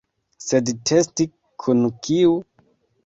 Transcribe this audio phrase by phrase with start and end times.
[0.43, 1.27] Sed testi
[1.65, 2.33] kun kiu?